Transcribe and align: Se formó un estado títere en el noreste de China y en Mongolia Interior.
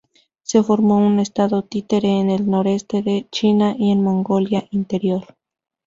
Se 0.41 0.63
formó 0.63 0.97
un 0.97 1.19
estado 1.19 1.61
títere 1.61 2.19
en 2.19 2.31
el 2.31 2.49
noreste 2.49 3.03
de 3.03 3.27
China 3.29 3.75
y 3.77 3.91
en 3.91 4.01
Mongolia 4.01 4.65
Interior. 4.71 5.35